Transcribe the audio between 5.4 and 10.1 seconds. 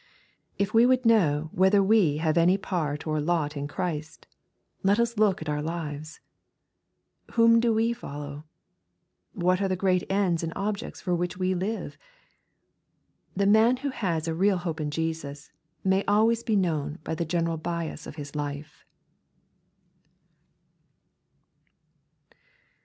at our lives. Whom do we follow? What are the great